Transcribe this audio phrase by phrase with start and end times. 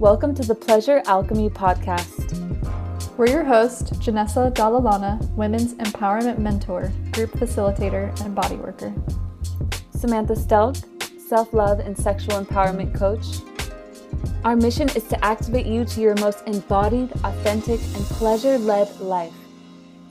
[0.00, 2.32] Welcome to the Pleasure Alchemy Podcast.
[3.18, 8.94] We're your host, Janessa Dalalana, Women's Empowerment Mentor, Group Facilitator, and Body Worker.
[9.90, 10.82] Samantha Stelk,
[11.20, 13.42] Self Love and Sexual Empowerment Coach.
[14.42, 19.34] Our mission is to activate you to your most embodied, authentic, and pleasure led life.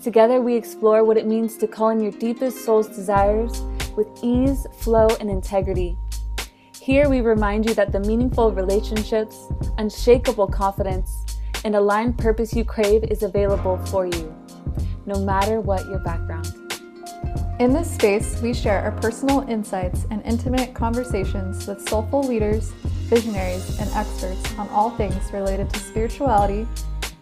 [0.03, 3.63] Together, we explore what it means to call in your deepest soul's desires
[3.97, 5.97] with ease, flow, and integrity.
[6.81, 9.47] Here, we remind you that the meaningful relationships,
[9.77, 11.25] unshakable confidence,
[11.65, 14.33] and aligned purpose you crave is available for you,
[15.05, 16.53] no matter what your background.
[17.59, 22.71] In this space, we share our personal insights and intimate conversations with soulful leaders,
[23.09, 26.65] visionaries, and experts on all things related to spirituality,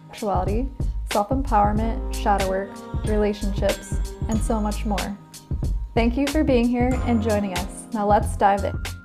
[0.06, 0.68] sexuality,
[1.10, 2.70] self empowerment, shadow work,
[3.06, 5.18] relationships, and so much more.
[5.94, 7.92] Thank you for being here and joining us.
[7.92, 8.97] Now let's dive in.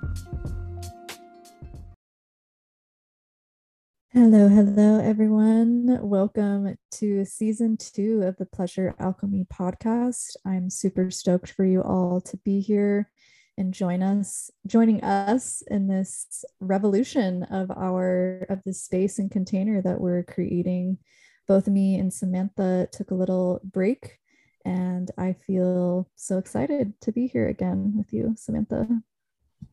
[4.16, 5.98] Hello, hello, everyone.
[6.04, 10.36] Welcome to season two of the Pleasure Alchemy podcast.
[10.46, 13.10] I'm super stoked for you all to be here
[13.58, 19.82] and join us, joining us in this revolution of our of the space and container
[19.82, 21.00] that we're creating.
[21.48, 24.20] Both me and Samantha took a little break,
[24.64, 28.88] and I feel so excited to be here again with you, Samantha.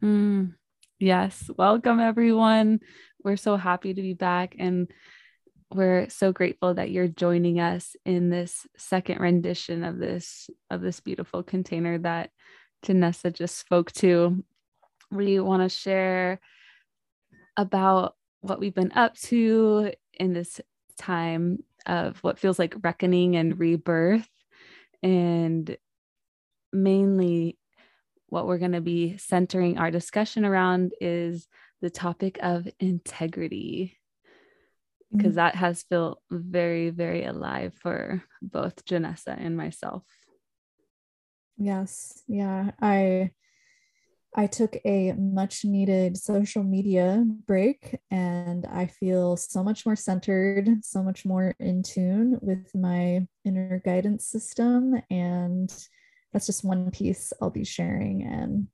[0.02, 0.54] Mm,
[1.00, 2.80] yes, welcome everyone
[3.24, 4.90] we're so happy to be back and
[5.72, 11.00] we're so grateful that you're joining us in this second rendition of this of this
[11.00, 12.30] beautiful container that
[12.84, 14.42] Janessa just spoke to.
[15.12, 16.40] We want to share
[17.56, 20.60] about what we've been up to in this
[20.98, 24.28] time of what feels like reckoning and rebirth
[25.02, 25.76] and
[26.72, 27.58] mainly
[28.30, 31.46] what we're going to be centering our discussion around is
[31.80, 33.98] the topic of integrity
[35.12, 35.36] because mm-hmm.
[35.36, 40.04] that has felt very very alive for both Janessa and myself.
[41.58, 43.32] Yes, yeah, I
[44.34, 50.84] I took a much needed social media break and I feel so much more centered,
[50.84, 55.70] so much more in tune with my inner guidance system and
[56.32, 58.68] that's just one piece I'll be sharing and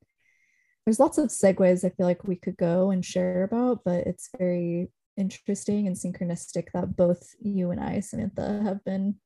[0.85, 4.31] there's lots of segues I feel like we could go and share about, but it's
[4.39, 9.17] very interesting and synchronistic that both you and I, Samantha, have been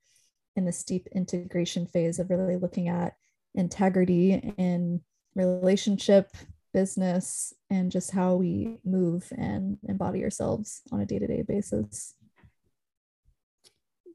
[0.57, 3.15] in this deep integration phase of really looking at
[3.55, 5.03] integrity in
[5.35, 6.35] relationship,
[6.73, 12.15] business, and just how we move and embody ourselves on a day-to-day basis.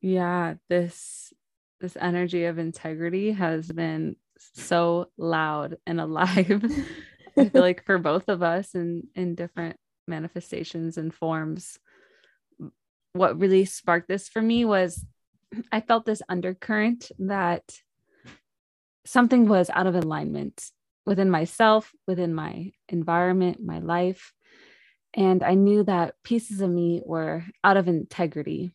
[0.02, 1.34] Yeah, this
[1.80, 6.64] this energy of integrity has been so loud and alive
[7.38, 9.78] I feel like for both of us in in different
[10.08, 11.80] manifestations and forms
[13.14, 15.06] what really sparked this for me was
[15.72, 17.64] I felt this undercurrent that
[19.06, 20.72] something was out of alignment
[21.06, 24.34] within myself, within my environment, my life.
[25.14, 28.72] And I knew that pieces of me were out of integrity.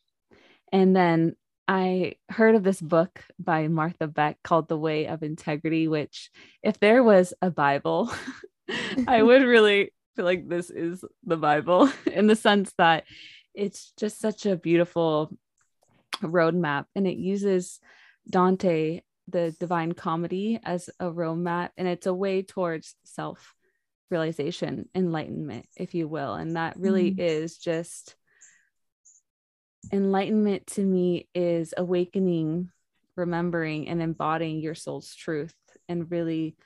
[0.72, 1.36] And then
[1.72, 6.30] I heard of this book by Martha Beck called The Way of Integrity, which,
[6.64, 8.10] if there was a Bible
[9.08, 13.04] I would really feel like this is the Bible in the sense that
[13.54, 15.36] it's just such a beautiful
[16.22, 17.80] roadmap and it uses
[18.28, 21.70] Dante, the Divine Comedy, as a roadmap.
[21.76, 23.54] And it's a way towards self
[24.10, 26.34] realization, enlightenment, if you will.
[26.34, 27.18] And that really mm.
[27.20, 28.16] is just
[29.92, 32.70] enlightenment to me is awakening,
[33.16, 35.54] remembering, and embodying your soul's truth
[35.88, 36.56] and really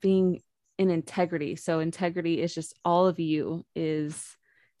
[0.00, 0.40] being
[0.78, 1.56] in integrity.
[1.56, 4.36] So integrity is just all of you is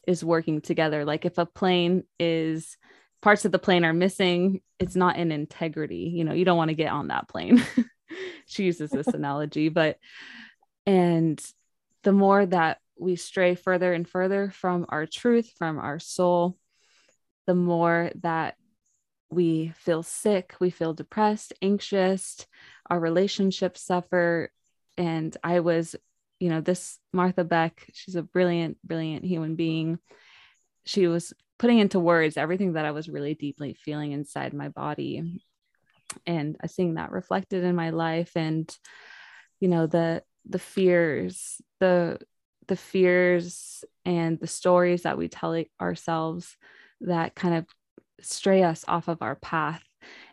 [0.06, 1.04] is working together.
[1.04, 2.76] Like if a plane is
[3.22, 6.12] parts of the plane are missing it's not in integrity.
[6.14, 7.64] You know you don't want to get on that plane.
[8.46, 9.96] She uses this analogy but
[10.86, 11.42] and
[12.02, 16.56] the more that we stray further and further from our truth from our soul
[17.46, 18.56] the more that
[19.30, 22.46] we feel sick we feel depressed anxious
[22.90, 24.50] our relationships suffer
[24.96, 25.96] and I was,
[26.38, 29.98] you know, this Martha Beck, she's a brilliant, brilliant human being.
[30.84, 35.40] She was putting into words everything that I was really deeply feeling inside my body.
[36.26, 38.74] And I seeing that reflected in my life and,
[39.60, 42.18] you know, the the fears, the
[42.66, 46.56] the fears and the stories that we tell ourselves
[47.04, 47.66] that kind of
[48.20, 49.82] stray us off of our path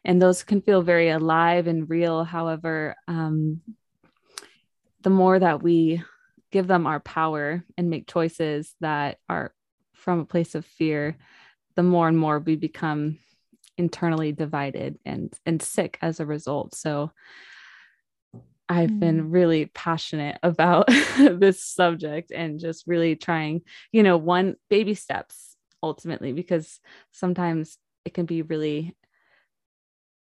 [0.04, 3.62] and those can feel very alive and real however um,
[5.02, 6.04] the more that we
[6.52, 9.54] give them our power and make choices that are
[9.94, 11.18] from a place of fear,
[11.76, 13.18] the more and more we become
[13.78, 16.76] internally divided and and sick as a result.
[16.76, 17.12] So
[18.68, 19.00] I've mm.
[19.00, 25.51] been really passionate about this subject and just really trying, you know, one baby steps
[25.84, 26.80] ultimately, because
[27.12, 28.96] sometimes it can be really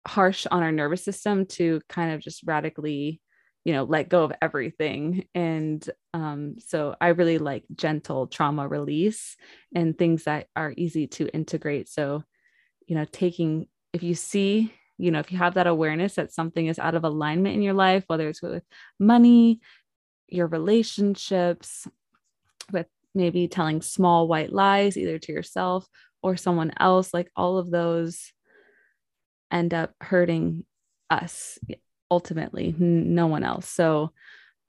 [0.07, 3.21] harsh on our nervous system to kind of just radically,
[3.65, 5.25] you know, let go of everything.
[5.35, 9.35] And um, so I really like gentle trauma release
[9.75, 11.89] and things that are easy to integrate.
[11.89, 12.23] So,
[12.87, 16.67] you know, taking, if you see you know if you have that awareness that something
[16.67, 18.63] is out of alignment in your life whether it's with
[18.99, 19.59] money
[20.27, 21.87] your relationships
[22.71, 25.87] with maybe telling small white lies either to yourself
[26.21, 28.31] or someone else like all of those
[29.51, 30.65] end up hurting
[31.09, 31.59] us
[32.09, 33.67] ultimately no one else.
[33.67, 34.11] So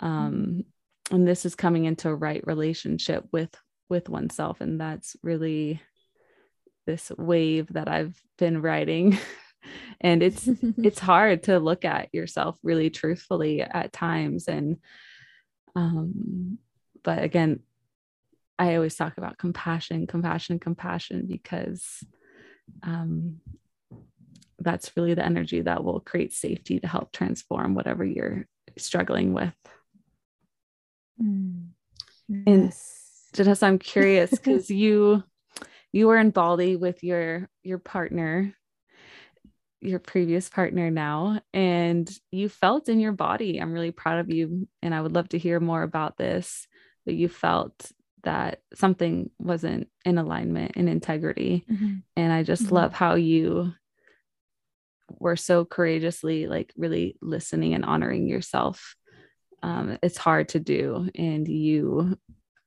[0.00, 0.65] um
[1.11, 3.55] and this is coming into a right relationship with
[3.89, 5.81] with oneself and that's really
[6.87, 9.19] this wave that i've been riding.
[10.00, 10.49] And it's
[10.79, 14.79] it's hard to look at yourself really truthfully at times and
[15.75, 16.59] um
[17.03, 17.61] but again
[18.59, 22.05] i always talk about compassion compassion compassion because
[22.83, 23.41] um
[24.61, 28.47] that's really the energy that will create safety to help transform whatever you're
[28.77, 29.55] struggling with
[31.23, 31.67] mm.
[32.29, 32.43] yes.
[32.47, 32.73] and
[33.47, 35.23] just i'm curious because you
[35.93, 38.53] you were in bali with your your partner
[39.81, 44.67] your previous partner now and you felt in your body i'm really proud of you
[44.83, 46.67] and i would love to hear more about this
[47.07, 47.93] but you felt
[48.25, 51.97] that something wasn't in alignment in integrity mm-hmm.
[52.17, 52.76] and i just mm-hmm.
[52.76, 53.73] love how you
[55.19, 58.94] were so courageously like really listening and honoring yourself
[59.62, 62.17] um, it's hard to do and you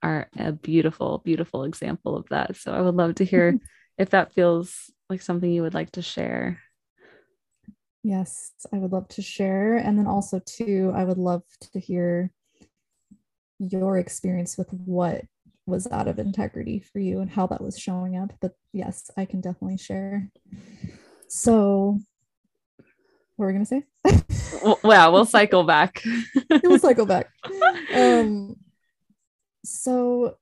[0.03, 3.57] are a beautiful beautiful example of that so i would love to hear
[3.97, 6.59] if that feels like something you would like to share
[8.03, 9.77] Yes, I would love to share.
[9.77, 12.31] And then also, too, I would love to hear
[13.59, 15.23] your experience with what
[15.71, 18.33] was out of integrity for you and how that was showing up.
[18.39, 20.29] But yes, I can definitely share.
[21.27, 21.97] So,
[23.35, 24.61] what were we going to say?
[24.63, 26.03] well, yeah, we'll cycle back.
[26.63, 27.29] we'll cycle back.
[27.93, 28.55] Um,
[29.65, 30.37] so,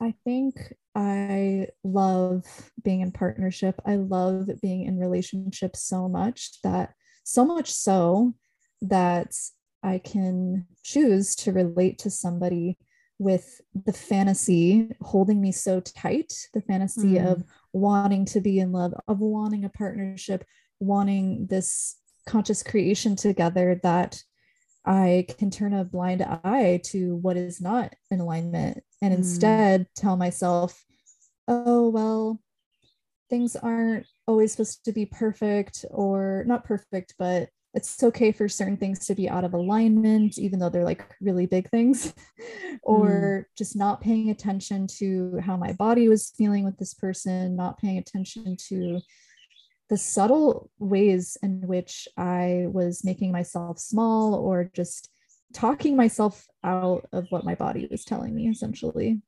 [0.00, 0.54] I think
[0.94, 2.44] I love
[2.82, 3.80] being in partnership.
[3.84, 6.94] I love being in relationships so much that
[7.24, 8.34] so much so
[8.82, 9.34] that
[9.82, 12.78] I can choose to relate to somebody
[13.18, 17.26] with the fantasy holding me so tight, the fantasy mm.
[17.26, 20.44] of wanting to be in love, of wanting a partnership,
[20.78, 24.22] wanting this conscious creation together that
[24.84, 29.18] I can turn a blind eye to what is not in alignment and mm.
[29.18, 30.84] instead tell myself,
[31.48, 32.40] oh, well,
[33.28, 38.76] things aren't always supposed to be perfect or not perfect, but it's okay for certain
[38.76, 42.12] things to be out of alignment, even though they're like really big things,
[42.82, 43.56] or mm.
[43.56, 47.98] just not paying attention to how my body was feeling with this person, not paying
[47.98, 49.00] attention to
[49.90, 55.08] the subtle ways in which I was making myself small or just
[55.54, 59.22] talking myself out of what my body was telling me, essentially.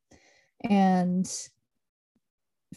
[0.69, 1.31] And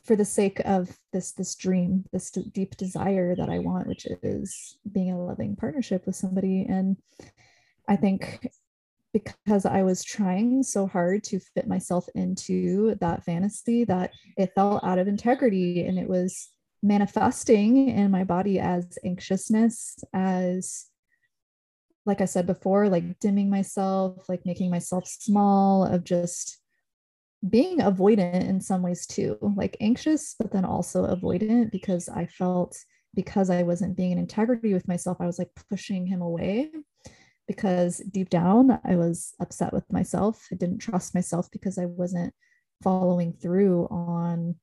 [0.02, 4.78] for the sake of this this dream this deep desire that i want which is
[4.92, 6.66] being a loving partnership with somebody.
[6.68, 6.98] And
[7.88, 8.48] i think
[9.14, 14.80] because i was trying so hard to fit myself into that fantasy that it fell
[14.84, 16.50] out of integrity and it was
[16.82, 20.88] manifesting in my body as anxiousness as
[22.06, 26.63] like i said before like dimming myself like making myself small of just
[27.50, 32.78] being avoidant in some ways too, like anxious, but then also avoidant because I felt
[33.16, 36.72] because I wasn't being in integrity with myself, I was like pushing him away
[37.48, 40.48] because deep down I was upset with myself.
[40.52, 42.34] I didn't trust myself because I wasn't
[42.82, 44.56] following through on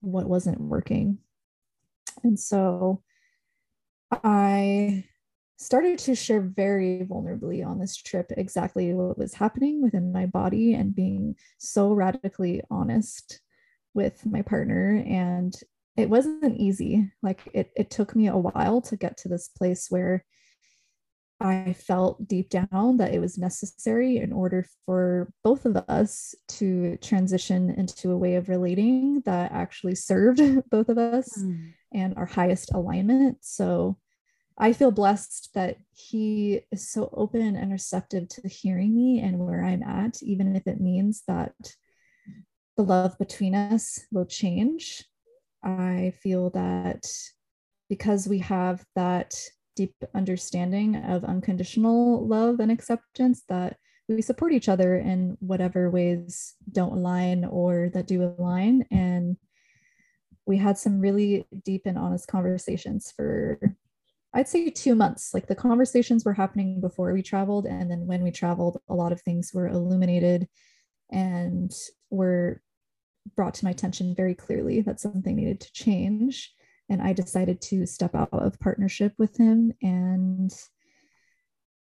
[0.00, 1.18] what wasn't working.
[2.22, 3.02] And so
[4.10, 5.04] I
[5.56, 10.74] started to share very vulnerably on this trip exactly what was happening within my body
[10.74, 13.40] and being so radically honest
[13.94, 15.02] with my partner.
[15.06, 15.54] And
[15.96, 17.10] it wasn't easy.
[17.22, 20.24] Like it, it took me a while to get to this place where
[21.38, 26.96] i felt deep down that it was necessary in order for both of us to
[27.02, 31.72] transition into a way of relating that actually served both of us mm.
[31.92, 33.36] and our highest alignment.
[33.42, 33.98] So
[34.58, 39.62] I feel blessed that he is so open and receptive to hearing me and where
[39.62, 41.54] I'm at, even if it means that
[42.76, 45.04] the love between us will change.
[45.62, 47.06] I feel that
[47.88, 49.34] because we have that
[49.74, 53.76] deep understanding of unconditional love and acceptance, that
[54.08, 58.86] we support each other in whatever ways don't align or that do align.
[58.90, 59.36] And
[60.46, 63.60] we had some really deep and honest conversations for
[64.36, 65.32] I'd say two months.
[65.32, 67.64] Like the conversations were happening before we traveled.
[67.64, 70.46] And then when we traveled, a lot of things were illuminated
[71.10, 71.72] and
[72.10, 72.60] were
[73.34, 76.52] brought to my attention very clearly that something needed to change.
[76.90, 79.72] And I decided to step out of partnership with him.
[79.80, 80.52] And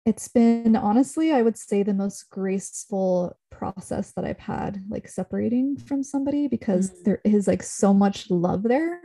[0.05, 5.77] it's been honestly, I would say, the most graceful process that I've had, like separating
[5.77, 7.03] from somebody because mm.
[7.05, 8.99] there is like so much love there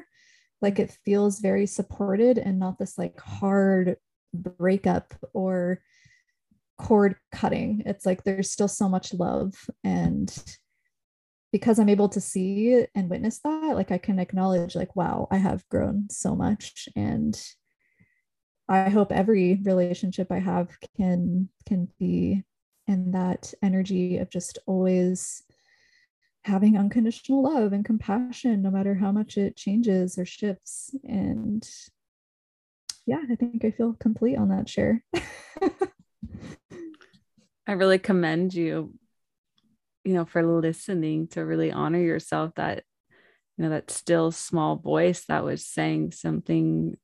[0.62, 3.96] like it feels very supported and not this like hard
[4.32, 5.80] breakup or
[6.78, 7.82] cord cutting.
[7.86, 9.54] It's like there's still so much love.
[9.84, 10.34] And
[11.52, 15.36] because i'm able to see and witness that like i can acknowledge like wow i
[15.36, 16.88] have grown so much.
[16.96, 17.40] And
[18.68, 22.44] i hope every relationship i have can can be
[22.86, 25.42] in that energy of just always
[26.46, 30.94] having unconditional love and compassion no matter how much it changes or shifts.
[31.04, 31.68] And
[33.08, 35.04] yeah i think i feel complete on that share.
[37.68, 38.94] I really commend you
[40.04, 42.84] you know for listening to really honor yourself that
[43.56, 46.96] you know that still small voice that was saying something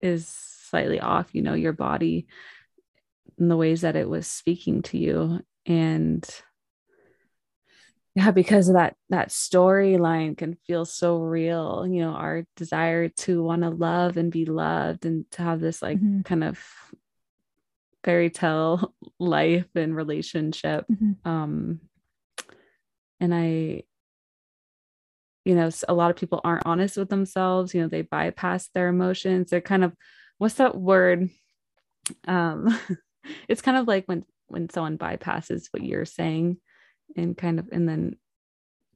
[0.00, 2.26] is slightly off you know your body
[3.38, 5.40] in the ways that it was speaking to you.
[5.66, 6.26] And
[8.16, 13.42] yeah because of that that storyline can feel so real you know our desire to
[13.42, 16.22] want to love and be loved and to have this like mm-hmm.
[16.22, 16.58] kind of
[18.02, 21.28] fairy tale life and relationship mm-hmm.
[21.28, 21.80] um
[23.20, 23.82] and i
[25.44, 28.88] you know a lot of people aren't honest with themselves you know they bypass their
[28.88, 29.94] emotions they're kind of
[30.38, 31.28] what's that word
[32.26, 32.76] um
[33.48, 36.56] it's kind of like when when someone bypasses what you're saying
[37.16, 38.16] and kind of and then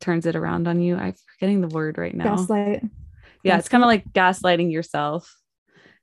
[0.01, 0.97] turns it around on you.
[0.97, 2.37] I'm forgetting the word right now.
[2.37, 2.83] Gaslight.
[3.43, 5.35] Yeah, it's kind of like gaslighting yourself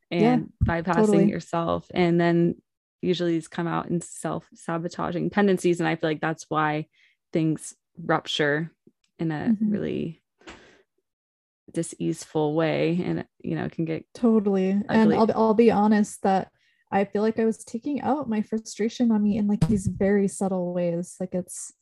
[0.10, 1.30] and yeah, bypassing totally.
[1.30, 1.86] yourself.
[1.94, 2.56] And then
[3.02, 5.80] usually these come out in self-sabotaging tendencies.
[5.80, 6.88] And I feel like that's why
[7.34, 8.72] things rupture
[9.20, 9.72] in a mm-hmm.
[9.72, 10.22] really
[11.74, 14.86] diseaseful way and you know can get totally ugly.
[14.90, 16.50] and I'll, I'll be honest that
[16.92, 20.30] i feel like i was taking out my frustration on me in like these very
[20.30, 21.74] subtle ways like it's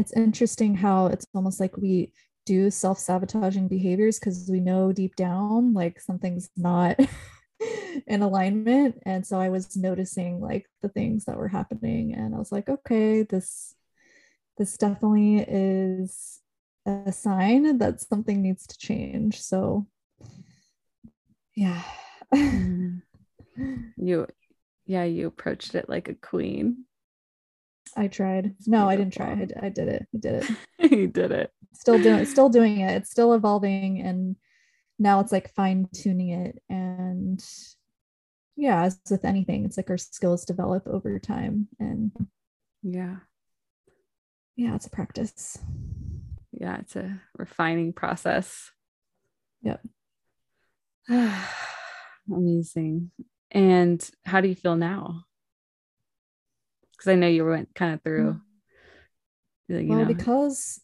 [0.00, 2.12] it's interesting how it's almost like we
[2.46, 6.98] do self-sabotaging behaviors because we know deep down like something's not
[8.06, 9.00] in alignment.
[9.06, 12.68] And so i was noticing like the things that were happening and i was like
[12.68, 13.74] okay this
[14.58, 16.40] this definitely is
[16.86, 19.40] a sign that something needs to change.
[19.40, 19.86] So
[21.54, 21.82] yeah.
[22.34, 22.98] Mm-hmm.
[23.96, 24.26] you
[24.86, 26.84] yeah you approached it like a queen
[27.96, 28.54] I tried.
[28.66, 29.30] No, I didn't try.
[29.30, 30.06] I, I did it.
[30.14, 30.44] I did
[30.78, 30.90] it.
[30.92, 31.52] you did it.
[31.74, 32.92] Still doing still doing it.
[32.96, 34.36] It's still evolving and
[34.98, 37.42] now it's like fine tuning it and
[38.56, 42.12] yeah, as with anything, it's like our skills develop over time and
[42.82, 43.16] yeah.
[44.54, 45.58] Yeah, it's a practice.
[46.52, 48.70] Yeah, it's a refining process.
[49.62, 49.80] Yep.
[52.30, 53.10] Amazing.
[53.50, 55.24] And how do you feel now?
[57.00, 58.40] Because I know you went kind of through.
[59.70, 59.82] Mm.
[59.82, 60.04] You well, know.
[60.04, 60.80] because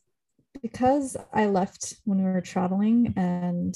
[0.63, 3.75] because I left when we were traveling and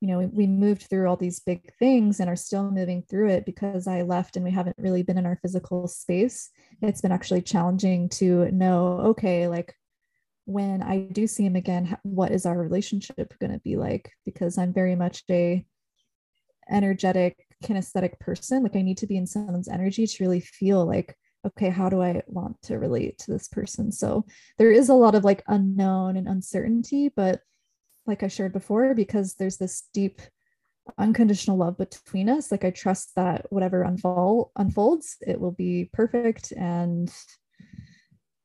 [0.00, 3.30] you know we, we moved through all these big things and are still moving through
[3.30, 6.50] it because I left and we haven't really been in our physical space.
[6.82, 9.74] It's been actually challenging to know okay like
[10.44, 14.12] when I do see him again, what is our relationship going to be like?
[14.24, 15.66] Because I'm very much a
[16.70, 21.16] energetic kinesthetic person like i need to be in someone's energy to really feel like
[21.46, 23.92] okay how do i want to relate to this person?
[23.92, 24.26] So
[24.58, 27.40] there is a lot of like unknown and uncertainty but
[28.06, 30.20] like i shared before because there's this deep
[30.98, 36.52] unconditional love between us like i trust that whatever unfold unfolds it will be perfect
[36.52, 37.12] and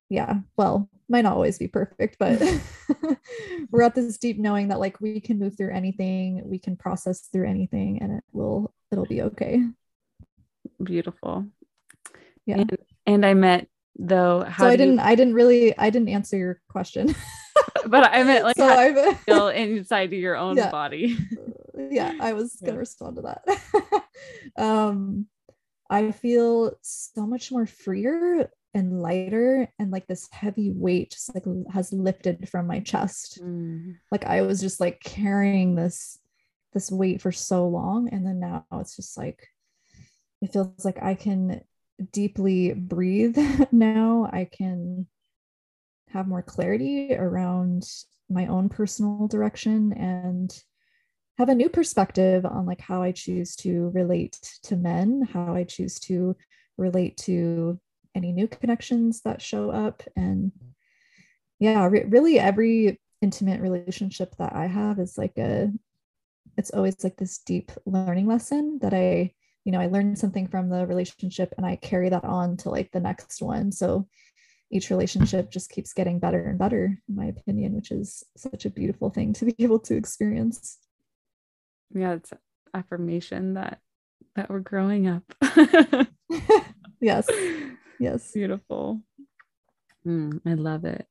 [0.09, 2.41] yeah well might not always be perfect but
[3.71, 7.27] we're at this deep knowing that like we can move through anything we can process
[7.31, 9.63] through anything and it will it'll be okay.
[10.83, 11.45] Beautiful.
[12.45, 12.59] Yeah.
[12.59, 13.67] And, and i meant
[13.97, 15.03] though how so i didn't you...
[15.03, 17.15] i didn't really i didn't answer your question.
[17.85, 20.69] But i meant like so i feel inside of your own yeah.
[20.69, 21.17] body?
[21.75, 24.03] Yeah i was gonna respond to that.
[24.55, 25.27] Um
[25.89, 31.43] i feel so much more freer and lighter and like this heavy weight just like
[31.73, 33.39] has lifted from my chest.
[33.41, 33.95] Mm.
[34.11, 36.20] like i was just like carrying this
[36.73, 39.47] this weight for so long and then now it's just like
[40.41, 41.61] it feels like i can
[42.11, 43.37] deeply breathe
[43.71, 44.29] now.
[44.31, 45.07] I can
[46.09, 47.87] have more clarity around
[48.29, 50.53] my own personal direction and
[51.37, 55.63] have a new perspective on like how i choose to relate to men how i
[55.63, 56.35] choose to
[56.77, 57.79] relate to
[58.13, 60.03] any new connections that show up.
[60.15, 60.51] And
[61.59, 65.71] yeah re- really every intimate relationship that i have is like a
[66.57, 69.31] it's always like this deep learning lesson that i
[69.65, 72.91] you know i learned something from the relationship and i carry that on to like
[72.91, 74.07] the next one so
[74.73, 78.69] each relationship just keeps getting better and better in my opinion which is such a
[78.69, 80.77] beautiful thing to be able to experience
[81.93, 82.31] Yeah, it's
[82.73, 83.79] affirmation that
[84.35, 85.23] that we're growing up.
[87.01, 87.27] yes
[87.99, 89.01] yes Beautiful.
[90.07, 91.05] Mm, I love it.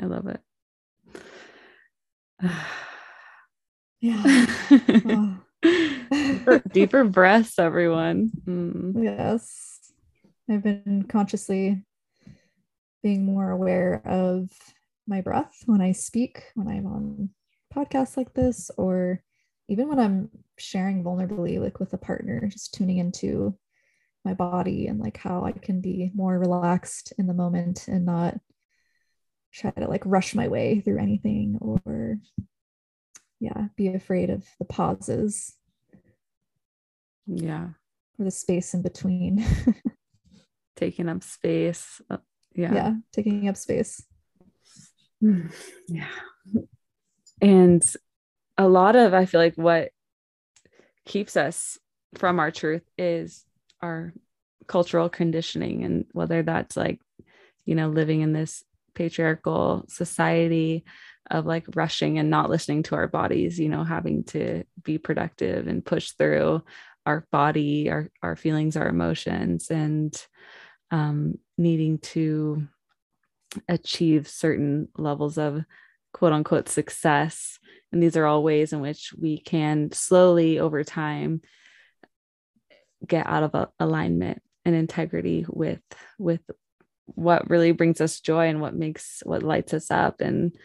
[0.00, 0.40] I love it.
[4.04, 4.22] yeah
[5.06, 5.36] Oh,
[6.12, 8.30] deeper, deeper breaths, everyone.
[8.46, 9.02] Mm.
[9.02, 9.80] yes
[10.50, 11.82] i've been consciously
[13.02, 14.50] being more aware of
[15.06, 17.30] my breath when i speak when i'm on
[17.74, 19.22] podcasts like this or
[19.68, 23.56] even when i'm sharing vulnerably like with a partner just tuning into
[24.22, 28.38] my body and like how i can be more relaxed in the moment and not
[29.52, 32.18] try to like rush my way through anything or
[33.40, 35.54] yeah be afraid of the pauses
[37.26, 37.68] Yeah.
[38.18, 39.44] or the space in between
[40.76, 42.00] Taking up space.
[42.10, 42.16] Uh,
[42.54, 42.74] yeah.
[42.74, 42.92] yeah.
[43.12, 44.04] taking up space
[45.88, 46.06] Yeah.
[47.40, 47.84] And
[48.58, 49.90] a lot of, I feel like, what
[51.06, 51.78] keeps us
[52.14, 53.44] from our truth is
[53.80, 54.12] our
[54.66, 55.84] cultural conditioning.
[55.84, 57.00] And whether that's like,
[57.64, 58.62] you know, living in this
[58.94, 60.84] patriarchal society
[61.30, 65.66] of like rushing and not listening to our bodies, you know, having to be productive
[65.66, 66.62] and push through
[67.06, 70.14] our body, our, our feelings, our emotions, and
[70.90, 72.66] um, needing to
[73.68, 75.64] achieve certain levels of
[76.12, 77.58] quote unquote success.
[77.92, 81.40] And these are all ways in which we can slowly over time
[83.06, 85.82] get out of alignment and integrity with
[86.18, 86.40] with
[87.06, 90.56] what really brings us joy and what makes what lights us up and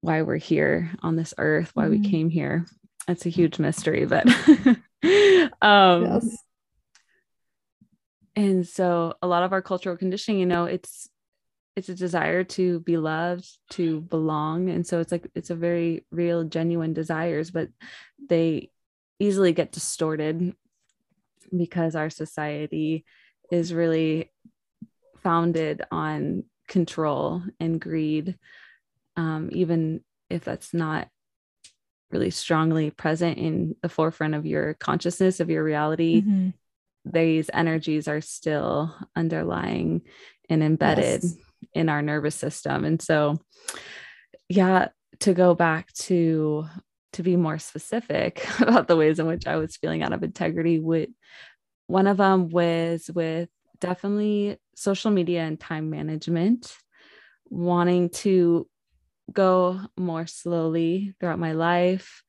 [0.00, 1.90] why we're here on this earth why Mhm.
[1.90, 2.66] we came here.
[3.08, 4.26] It's a huge mystery but
[5.62, 6.36] um yes.
[8.36, 11.08] and so a lot of our cultural conditioning you know it's
[11.76, 14.68] it's a desire to be loved to belong.
[14.70, 17.68] And so it's like it's a very real genuine desires but
[18.28, 18.70] they
[19.18, 20.54] easily get distorted
[21.56, 23.04] because our society
[23.52, 24.30] is really
[25.22, 28.36] founded on control and greed
[29.16, 31.08] um, even if that's not
[32.10, 36.54] really strongly present in the forefront of your consciousness of your reality Mhm.
[37.04, 40.02] these energies are still underlying
[40.48, 41.36] and embedded Yes.
[41.72, 43.38] in our nervous system and so
[44.48, 44.88] yeah
[45.20, 46.66] to go back to
[47.12, 50.78] to be more specific about the ways in which i was feeling out of integrity
[50.78, 51.08] with
[51.86, 53.48] one of them was with
[53.80, 56.76] definitely social media and time management
[57.48, 58.68] wanting to
[59.32, 62.22] go more slowly throughout my life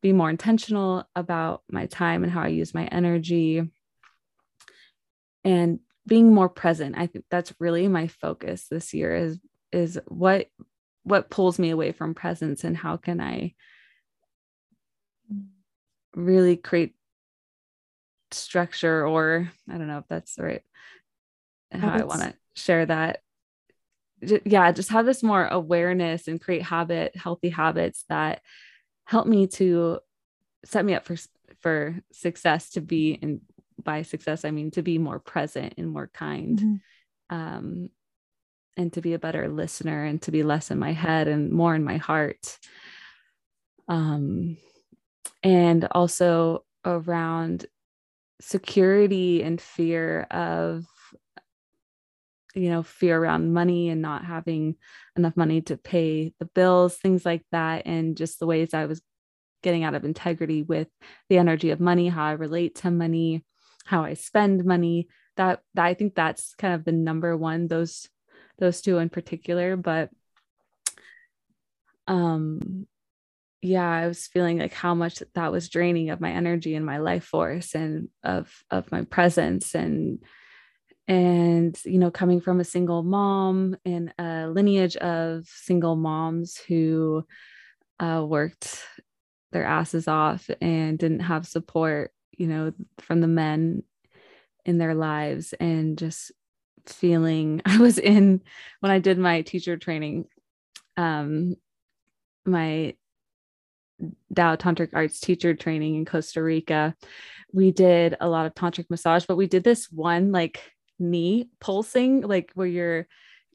[0.00, 3.62] be more intentional about my time and how i use my energy
[5.44, 6.96] and being more present.
[6.98, 9.38] I think that's really my focus this year is
[9.70, 10.46] is what
[11.04, 13.54] what pulls me away from presence and how can i
[16.14, 16.94] really create
[18.30, 20.62] structure or i don't know if that's the right
[21.72, 23.20] how i want to share that
[24.44, 28.40] yeah just have this more awareness and create habit healthy habits that
[29.04, 29.98] help me to
[30.64, 31.16] set me up for
[31.60, 33.40] for success to be and
[33.82, 36.80] by success i mean to be more present and more kind Mhm.
[37.30, 37.90] um,
[38.76, 41.74] and to be a better listener and to be less in my head and more
[41.74, 42.58] in my heart.
[43.88, 44.56] Um,
[45.42, 47.66] and also around
[48.40, 50.86] security and fear of,
[52.58, 54.76] you know, fear around money and not having
[55.16, 57.82] enough money to pay the bills, things like that.
[57.86, 59.00] And just the ways I was
[59.62, 60.88] getting out of integrity with
[61.28, 63.44] the energy of money, how I relate to money,
[63.84, 65.08] how I spend money.
[65.36, 68.08] That, that I think that's kind of the number one, those
[68.58, 69.76] those two in particular.
[69.76, 70.10] But
[72.06, 72.86] um
[73.60, 76.98] yeah, I was feeling like how much that was draining of my energy and my
[76.98, 80.22] life force and of of my presence and
[81.08, 87.24] and you know coming from a single mom and a lineage of single moms who
[87.98, 88.84] uh, worked
[89.50, 93.82] their asses off and didn't have support you know from the men
[94.66, 96.30] in their lives and just
[96.86, 98.40] feeling i was in
[98.80, 100.26] when i did my teacher training
[100.96, 101.56] um
[102.44, 102.94] my
[104.34, 106.94] Tao Tantric Arts teacher training in Costa Rica,
[107.52, 110.60] we did a lot of tantric massage, but we did this one like
[110.98, 113.06] knee pulsing, like where your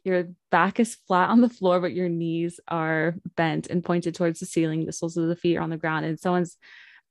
[0.04, 4.40] your back is flat on the floor, but your knees are bent and pointed towards
[4.40, 4.86] the ceiling.
[4.86, 6.58] The soles of the feet are on the ground, and someone's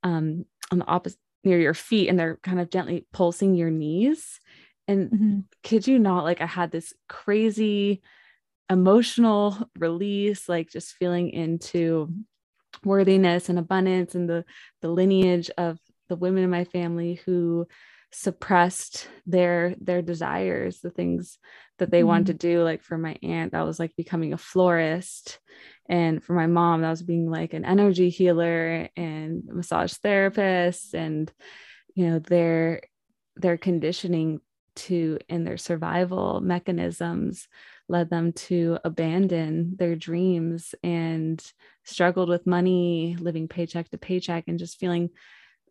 [0.03, 4.39] um, on the opposite near your feet, and they're kind of gently pulsing your knees.
[4.87, 5.39] And mm-hmm.
[5.63, 8.01] kid you not, like I had this crazy
[8.69, 12.09] emotional release, like just feeling into
[12.83, 14.43] worthiness and abundance and the
[14.81, 17.67] the lineage of the women in my family who
[18.13, 21.39] suppressed their their desires the things
[21.79, 22.09] that they mm-hmm.
[22.09, 25.39] wanted to do like for my aunt that was like becoming a florist
[25.89, 31.31] and for my mom that was being like an energy healer and massage therapist and
[31.95, 32.81] you know their
[33.35, 34.39] their conditioning
[34.75, 37.47] to in their survival mechanisms
[37.89, 41.43] led them to abandon their dreams and
[41.83, 45.09] struggled with money living paycheck to paycheck and just feeling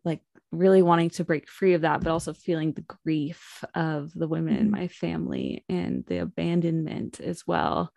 [0.03, 0.21] like
[0.57, 4.53] really wanting to break free of that, but also feeling the grief of the women
[4.53, 4.63] mm-hmm.
[4.63, 7.91] in my family and the abandonment as well.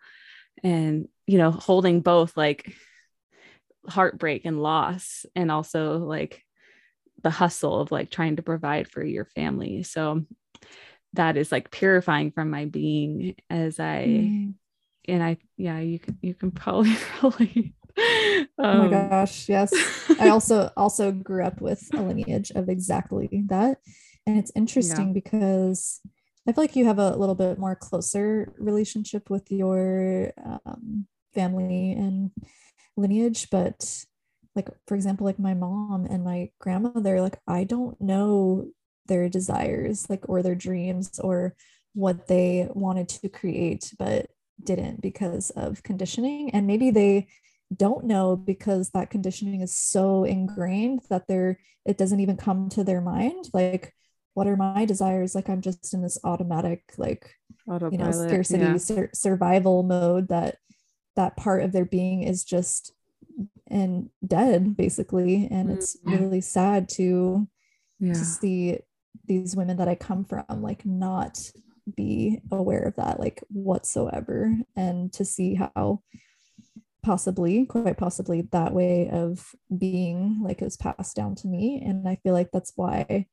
[0.63, 2.73] And, you know, holding both like
[3.87, 6.43] heartbreak and loss, and also like
[7.23, 9.83] the hustle of like trying to provide for your family.
[9.83, 10.25] So
[11.13, 14.53] that is like purifying from my being as I, mm.
[15.07, 19.73] and I, yeah, you can, you can probably relate oh my gosh, yes.
[20.19, 23.79] I also also grew up with a lineage of exactly that.
[24.25, 25.13] And it's interesting yeah.
[25.13, 25.99] because
[26.47, 31.93] I feel like you have a little bit more closer relationship with your um, family
[31.93, 32.31] and
[32.95, 34.05] lineage, but
[34.55, 38.67] like for example, like my mom and my grandmother, like I don't know
[39.07, 41.55] their desires, like or their dreams or
[41.93, 44.27] what they wanted to create, but
[44.63, 46.49] didn't because of conditioning.
[46.51, 47.27] And maybe they
[47.75, 52.83] don't know because that conditioning is so ingrained that they're it doesn't even come to
[52.83, 53.93] their mind like
[54.33, 57.35] what are my desires like i'm just in this automatic like
[57.67, 58.77] Autopilot, you know scarcity yeah.
[58.77, 60.57] sur- survival mode that
[61.15, 62.93] that part of their being is just
[63.69, 65.77] and dead basically and mm-hmm.
[65.77, 67.47] it's really sad to
[67.99, 68.13] yeah.
[68.13, 68.79] to see
[69.25, 71.37] these women that i come from like not
[71.95, 76.01] be aware of that like whatsoever and to see how
[77.03, 81.81] possibly quite possibly that way of being like it was passed down to me.
[81.85, 83.27] And i feel like that's why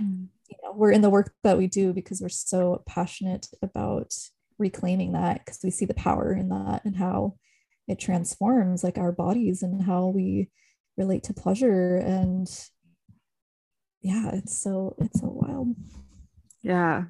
[0.00, 0.26] mm.
[0.48, 4.14] you know we're in the work that we do because we're so passionate about
[4.58, 7.34] reclaiming that because we see the power in that and how
[7.88, 10.50] it transforms like our bodies and how we
[10.96, 11.96] relate to pleasure.
[11.96, 12.48] And
[14.02, 15.74] yeah it's so it's so wild.
[16.62, 17.04] Yeah.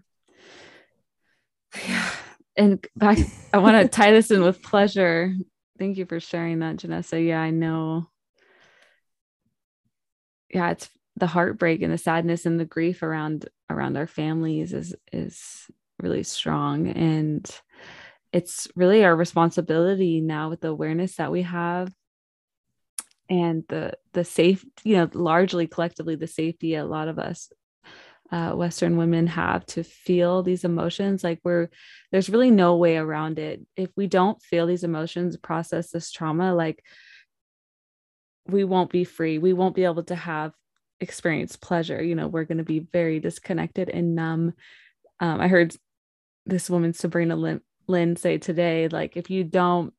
[1.88, 2.10] Yeah.
[2.56, 3.18] And back
[3.52, 5.34] i want to tie this in with pleasure
[5.80, 7.26] Thank you for sharing that, Janessa.
[7.26, 8.06] Yeah, I know.
[10.52, 14.94] Yeah, it's the heartbreak and the sadness and the grief around around our families is
[15.10, 15.70] is
[16.02, 17.50] really strong and
[18.32, 21.92] it's really our responsibility now with the awareness that we have
[23.28, 27.50] and the the safe you know largely collectively the safety a lot of us
[28.32, 31.24] uh, Western women have to feel these emotions.
[31.24, 31.68] Like we're,
[32.12, 33.60] there's really no way around it.
[33.76, 36.84] If we don't feel these emotions, process this trauma, like
[38.46, 39.38] we won't be free.
[39.38, 40.52] We won't be able to have
[41.00, 42.02] experience pleasure.
[42.02, 44.54] You know, we're going to be very disconnected and numb.
[45.18, 45.74] Um, I heard
[46.46, 49.92] this woman, Sabrina Lynn, Lynn, say today, like if you don't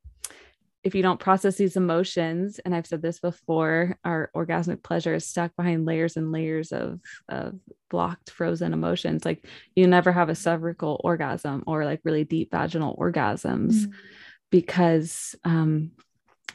[0.84, 5.28] if you don't process these emotions, and I've said this before, our orgasmic pleasure is
[5.28, 9.24] stuck behind layers and layers of, of blocked, frozen emotions.
[9.24, 13.92] Like you never have a cervical orgasm or like really deep vaginal orgasms mm-hmm.
[14.50, 15.92] because um,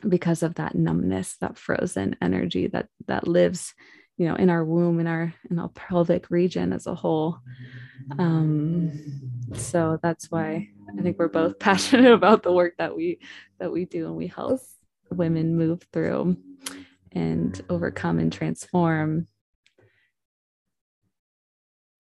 [0.06, 3.74] because of that numbness, that frozen energy that that lives,
[4.16, 7.38] you know, in our womb, in our in our pelvic region as a whole.
[8.18, 8.92] Um,
[9.54, 13.20] so that's why I think we're both passionate about the work that we
[13.58, 14.60] that we do and we help
[15.10, 16.36] women move through
[17.12, 19.26] and overcome and transform.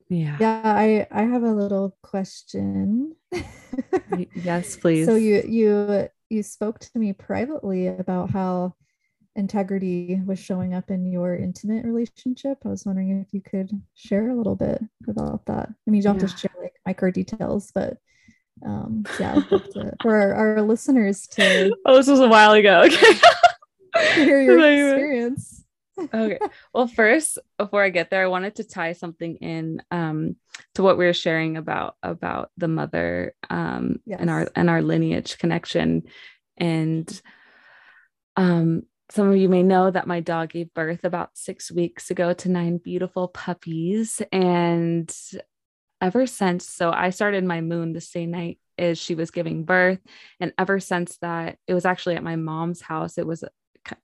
[0.08, 0.36] Yeah.
[0.40, 3.16] Yeah, I I have a little question.
[4.34, 5.06] yes, please.
[5.06, 8.74] So you you you spoke to me privately about how
[9.36, 12.58] integrity was showing up in your intimate relationship.
[12.64, 15.68] I was wondering if you could share a little bit about that.
[15.68, 16.22] I mean, you don't yeah.
[16.22, 17.98] have to share like micro details, but
[18.64, 21.76] um, yeah, to, for our, our, listeners to.
[21.84, 22.88] Oh, this was a while ago.
[23.96, 24.24] Okay.
[24.24, 25.64] hear your experience.
[25.98, 26.38] okay.
[26.74, 30.36] Well, first, before I get there, I wanted to tie something in um,
[30.74, 34.18] to what we were sharing about about the mother um, yes.
[34.20, 36.02] and our and our lineage connection,
[36.58, 37.22] and
[38.36, 42.32] um, some of you may know that my dog gave birth about six weeks ago
[42.32, 44.20] to nine beautiful puppies.
[44.32, 45.14] And
[46.00, 50.00] ever since, so I started my moon the same night as she was giving birth.
[50.40, 53.16] And ever since that, it was actually at my mom's house.
[53.16, 53.44] It was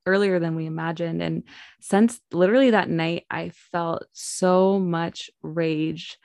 [0.07, 1.21] earlier than we imagined.
[1.21, 1.43] And
[1.81, 6.19] since literally that night, I felt so much rage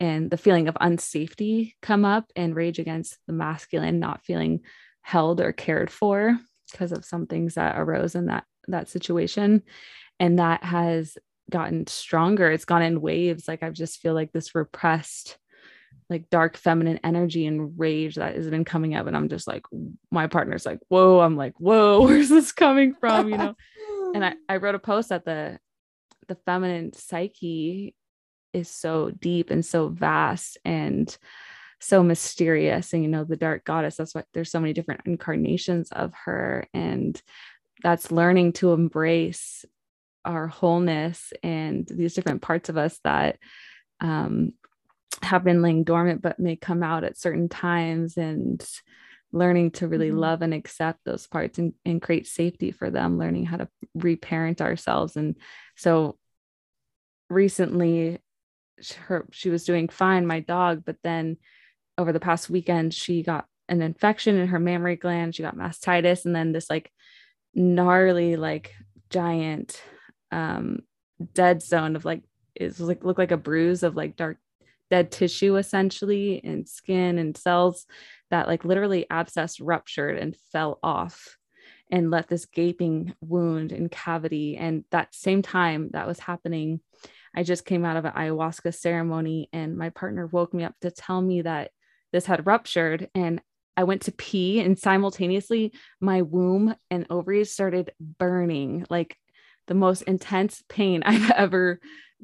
[0.00, 4.60] and the feeling of unsafety come up and rage against the masculine, not feeling
[5.00, 6.38] held or cared for
[6.70, 9.62] because of some things that arose in that that situation.
[10.20, 11.16] And that has
[11.50, 12.50] gotten stronger.
[12.50, 13.48] It's gone in waves.
[13.48, 15.38] Like i just feel like this repressed
[16.10, 19.06] like dark feminine energy and rage that has been coming up.
[19.06, 19.64] And i'm just like
[20.10, 21.20] my partner's like whoa.
[21.20, 23.28] I'm like whoa where's this coming from?
[23.28, 23.54] You know?
[24.14, 25.58] And I, I wrote a post that the
[26.28, 27.94] the feminine psyche
[28.52, 30.58] is so deep and so vast.
[30.64, 31.16] And
[31.80, 35.90] so mysterious and you know the dark goddess that's why there's so many different incarnations
[35.92, 37.22] of her and
[37.82, 39.64] that's learning to embrace
[40.24, 43.38] our wholeness and these different parts of us that
[44.00, 44.52] um,
[45.22, 48.66] have been laying dormant but may come out at certain times and
[49.32, 50.18] learning to really mm-hmm.
[50.18, 54.60] love and accept those parts and, and create safety for them learning how to reparent
[54.60, 55.36] ourselves and
[55.76, 56.16] so
[57.30, 58.18] recently
[59.06, 61.36] her she was doing fine my dog but then
[61.98, 65.34] over the past weekend, she got an infection in her mammary gland.
[65.34, 66.90] She got mastitis, and then this like
[67.54, 68.72] gnarly, like
[69.10, 69.82] giant
[70.30, 70.80] um,
[71.34, 72.22] dead zone of like
[72.54, 74.38] it like looked like a bruise of like dark
[74.90, 77.86] dead tissue essentially and skin and cells
[78.30, 81.36] that like literally abscess ruptured and fell off
[81.90, 86.80] and left this gaping wound and cavity and that same time that was happening
[87.34, 90.90] i just came out of an ayahuasca ceremony and my partner woke me up to
[90.90, 91.70] tell me that
[92.12, 93.40] this had ruptured and
[93.76, 99.16] I went to pee and simultaneously my womb and ovaries started burning like
[99.68, 101.78] the most intense pain I've ever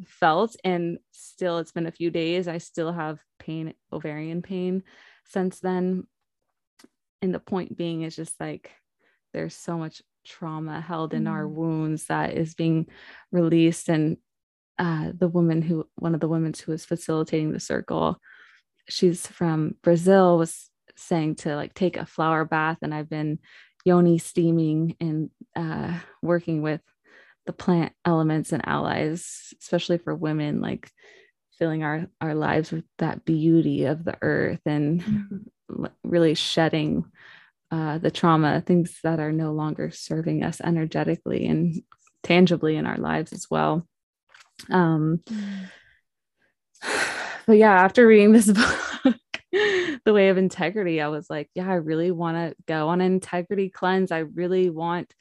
[0.06, 0.56] felt.
[0.64, 2.48] And still, it's been a few days.
[2.48, 4.82] I still have pain, ovarian pain
[5.24, 6.08] since then.
[7.22, 8.72] And the point being is just like
[9.32, 11.30] there's so much trauma held in mm.
[11.30, 12.86] our wounds that is being
[13.30, 13.88] released.
[13.88, 14.16] And
[14.78, 18.20] uh, the woman who, one of the women who was facilitating the circle,
[18.88, 23.38] she's from Brazil was saying to like take a flower bath and I've been
[23.84, 26.80] yoni steaming and uh, working with
[27.46, 30.90] the plant elements and allies, especially for women, like
[31.58, 35.86] filling our our lives with that beauty of the earth and mm-hmm.
[36.02, 37.04] really shedding
[37.70, 41.82] uh, the trauma, things that are no longer serving us energetically and
[42.22, 43.86] tangibly in our lives as well.
[44.70, 45.68] Um, mm
[47.46, 48.50] but yeah, after reading this
[49.04, 49.18] book,
[49.52, 53.12] The Way of Integrity, I was like, yeah, I really want to go on an
[53.12, 54.12] integrity cleanse.
[54.12, 55.14] I really want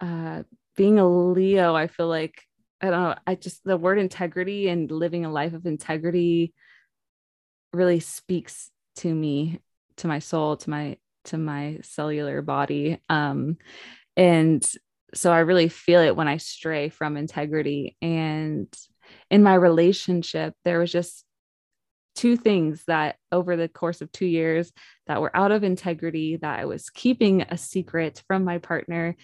[0.00, 0.42] uh
[0.76, 2.40] being a Leo, I feel like
[2.80, 6.54] I don't know, I just the word integrity and living a life of integrity
[7.72, 9.60] really speaks to me,
[9.96, 13.00] to my soul, to my to my cellular body.
[13.08, 13.56] Um
[14.16, 14.66] and
[15.14, 18.72] so I really feel it when I stray from integrity and
[19.30, 21.24] in my relationship there was just
[22.18, 24.72] two things that over the course of two years
[25.06, 29.14] that were out of integrity that I was keeping a secret from my partner.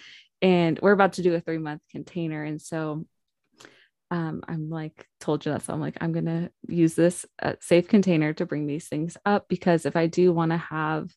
[0.41, 2.45] And we're about to do a three month container.
[2.45, 3.05] And so
[4.13, 5.63] um, I'm like, told you that.
[5.63, 9.17] So I'm like, I'm going to use this uh, safe container to bring these things
[9.27, 11.11] up because if I do want to have,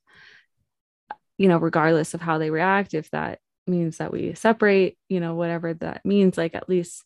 [1.38, 3.38] you know, regardless of how they react, if that
[3.68, 7.04] means that we separate, you know, whatever that means, like at least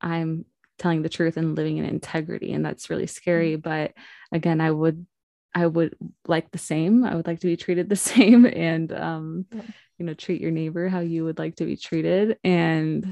[0.00, 0.44] I'm
[0.78, 3.60] telling the truth and living in integrity and that's really scary mm-hmm.
[3.60, 3.92] but
[4.32, 5.06] again i would
[5.54, 5.94] i would
[6.26, 9.62] like the same i would like to be treated the same and um yeah.
[9.98, 13.06] you know treat your neighbor how you would like to be treated and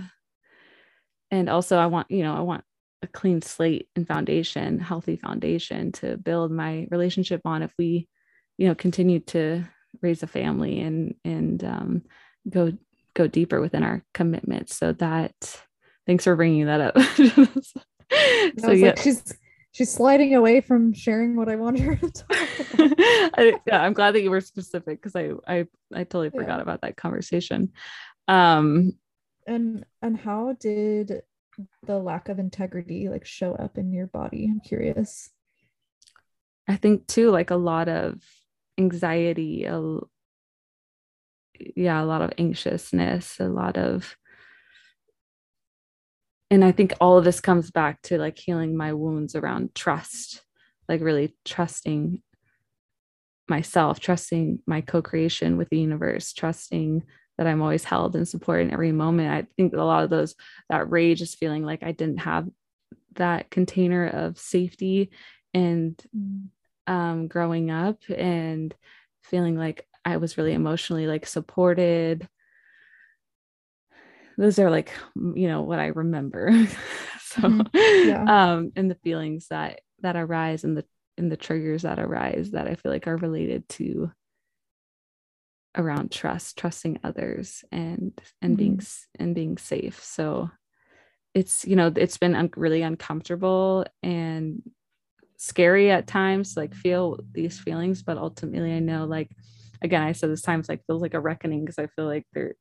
[1.31, 2.65] and also i want you know i want
[3.03, 8.09] a clean slate and foundation healthy foundation to build my relationship on if we
[8.59, 9.65] you know continue to
[10.01, 12.03] raise a family and and um,
[12.49, 12.73] go
[13.15, 15.63] go deeper within our commitment so that
[16.13, 16.99] Thanks for bringing that up.
[18.59, 19.35] so yeah, like, she's
[19.71, 22.31] she's sliding away from sharing what I wanted her to talk
[22.75, 22.93] about.
[23.39, 26.61] I, yeah, I'm glad that you were specific because I I I totally forgot yeah.
[26.61, 27.73] about that conversation.
[28.29, 28.93] Um,
[29.47, 31.23] and and how did
[31.87, 35.31] the lack of integrity like show up in your body i'm curious
[36.69, 38.23] i think too like a lot of
[38.79, 39.99] anxiety a,
[41.77, 44.17] yeah a lot of anxiousness a lot of
[46.53, 50.43] and i think all of this comes back to like healing my wounds around trust
[50.89, 52.23] like really trusting
[53.49, 57.03] myself trusting my co-creation with the universe trusting
[57.39, 59.31] that I'm always held and supported in every moment.
[59.33, 60.35] I think a lot of those
[60.69, 62.49] that rage is feeling like I didn't have
[63.15, 65.11] that container of safety
[65.55, 66.47] and mm.
[66.87, 68.75] um, growing up and
[69.23, 72.29] feeling like I was really emotionally like supported.
[74.43, 76.51] Those are like, you know, what I remember.
[77.21, 78.09] so, mm-hmm.
[78.09, 78.25] yeah.
[78.25, 80.85] um, and the feelings that that arise and the
[81.17, 84.11] and the triggers that arise that I feel like are related to
[85.77, 88.57] around trust trusting others and and mm-hmm.
[88.57, 88.81] being
[89.19, 90.51] and being safe so
[91.35, 94.63] it's you know it's been un- really uncomfortable and
[95.39, 99.31] scary at times like feel these feelings but ultimately i know like
[99.81, 102.55] again i said this times like feels like a reckoning because i feel like they're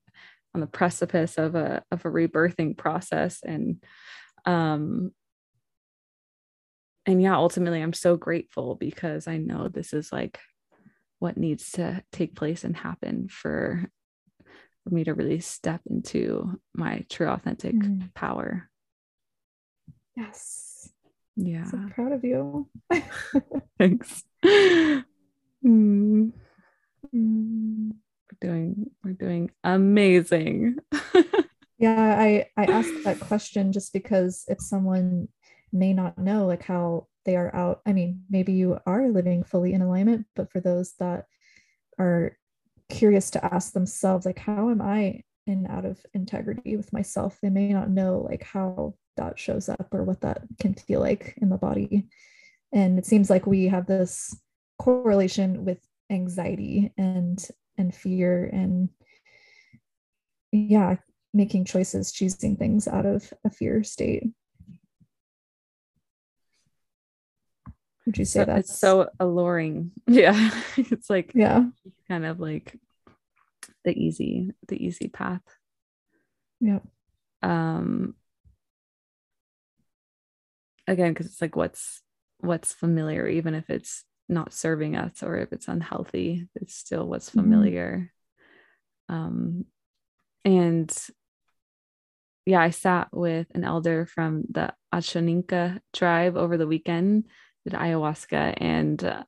[0.53, 3.83] on the precipice of a of a rebirthing process and
[4.45, 5.11] um
[7.05, 10.39] and yeah ultimately i'm so grateful because i know this is like
[11.19, 13.85] what needs to take place and happen for
[14.83, 18.13] for me to really step into my true authentic mm.
[18.13, 18.69] power
[20.15, 20.89] yes
[21.35, 22.67] yeah so proud of you
[23.79, 26.31] thanks mm.
[27.13, 27.91] Mm.
[28.41, 30.77] Doing we're doing amazing.
[31.77, 35.29] Yeah i i asked that question just because if someone
[35.73, 39.73] may not know like how they are out i mean maybe you are living fully
[39.73, 41.25] in alignment but for those that
[41.97, 42.37] are
[42.87, 47.37] curious to ask themselves like how am i in out of integrity with myself?
[47.41, 51.37] They may not know like how that shows up or what that can feel like
[51.41, 52.07] in the body.
[52.71, 54.35] And it seems like we have this
[54.79, 57.43] correlation with anxiety and
[57.77, 58.89] and fear and
[60.51, 60.97] yeah
[61.33, 64.23] making choices choosing things out of a fear state.
[68.05, 69.91] Would you say so, that's so alluring.
[70.07, 70.51] Yeah.
[70.75, 71.65] It's like yeah.
[72.07, 72.77] kind of like
[73.85, 75.41] the easy the easy path.
[76.59, 76.79] Yeah.
[77.41, 78.15] Um
[80.87, 82.01] again because it's like what's
[82.39, 87.29] what's familiar even if it's not serving us or if it's unhealthy it's still what's
[87.29, 87.41] mm-hmm.
[87.41, 88.11] familiar
[89.09, 89.15] mm-hmm.
[89.15, 89.65] um
[90.45, 90.95] and
[92.45, 97.25] yeah i sat with an elder from the ashaninka tribe over the weekend
[97.65, 99.23] did ayahuasca and uh,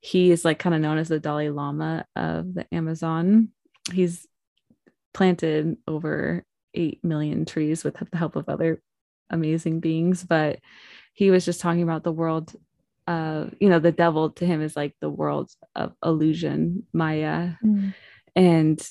[0.00, 3.48] he is like kind of known as the Dalai Lama of the Amazon.
[3.92, 4.26] He's
[5.12, 8.80] planted over 8 million trees with the help of other
[9.30, 10.60] amazing beings, but
[11.14, 12.54] he was just talking about the world
[13.08, 17.94] uh you know the devil to him is like the world of illusion maya mm.
[18.36, 18.88] and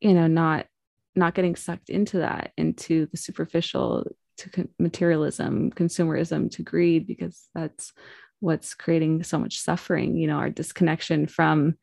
[0.00, 0.66] you know not
[1.14, 4.06] not getting sucked into that into the superficial
[4.38, 7.92] to materialism, consumerism, to greed, because that's
[8.40, 11.76] what's creating so much suffering, you know, our disconnection from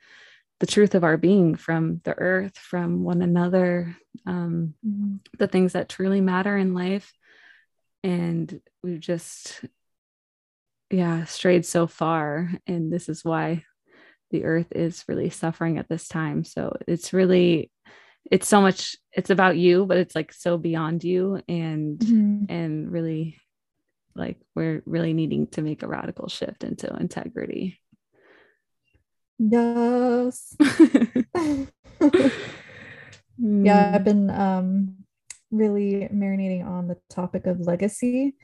[0.60, 5.16] the truth of our being, from the earth, from one another, um, mm-hmm.
[5.38, 7.14] the things that truly matter in life.
[8.04, 9.62] And we've just,
[10.90, 12.52] yeah, strayed so far.
[12.68, 13.64] And this is why
[14.32, 16.44] the earth is really suffering at this time.
[16.44, 17.72] So it's really
[18.32, 22.46] it's so much it's about you but it's like so beyond you and mm-hmm.
[22.50, 23.38] and really
[24.16, 27.80] like we're really needing to make a radical shift into integrity
[29.38, 30.56] yes
[33.38, 34.96] yeah i've been um
[35.52, 38.36] really marinating on the topic of legacy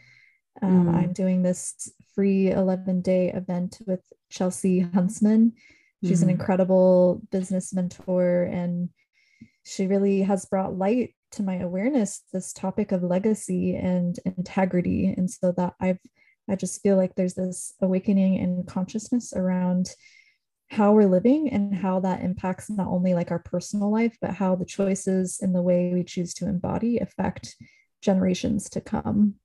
[0.62, 0.96] um, mm.
[0.96, 5.54] i'm doing this free 11 day event with chelsea huntsman
[6.04, 6.24] she's mm.
[6.24, 8.90] an incredible business mentor and
[9.64, 15.30] she really has brought light to my awareness this topic of legacy and integrity and
[15.30, 16.00] so that i've
[16.50, 19.90] i just feel like there's this awakening and consciousness around
[20.70, 24.56] how we're living and how that impacts not only like our personal life but how
[24.56, 27.56] the choices and the way we choose to embody affect
[28.02, 29.36] generations to come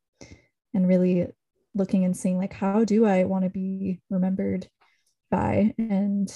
[0.75, 1.27] and really
[1.75, 4.67] looking and seeing like how do i want to be remembered
[5.31, 6.33] by and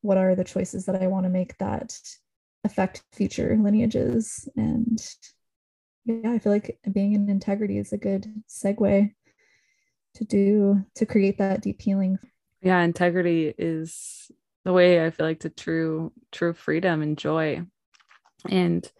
[0.00, 1.98] what are the choices that i want to make that
[2.64, 4.48] affect future lineages.
[4.56, 5.00] And
[6.04, 9.12] yeah, I feel like being in integrity is a good segue
[10.14, 12.18] to do to create that deep healing.
[12.60, 14.30] Yeah, integrity is
[14.64, 17.62] the way I feel like to true true freedom and joy.
[18.48, 18.90] And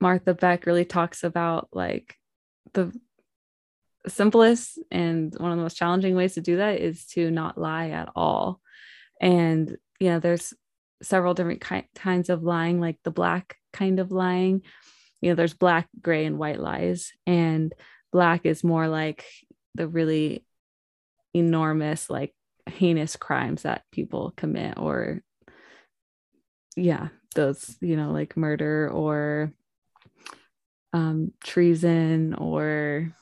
[0.00, 2.16] Martha Beck really talks about like
[2.72, 2.92] the
[4.06, 7.90] simplest and one of the most challenging ways to do that is to not lie
[7.90, 8.60] at all.
[9.20, 10.52] And you know, there's
[11.02, 14.62] several different ki- kinds of lying, like the black kind of lying.
[15.20, 17.12] You know, there's black, gray, and white lies.
[17.26, 17.72] And
[18.12, 19.24] black is more like
[19.74, 20.44] the really
[21.32, 22.34] enormous, like
[22.66, 25.22] heinous crimes that people commit, or
[26.76, 29.52] yeah, those, you know, like murder or
[30.92, 33.14] um, treason or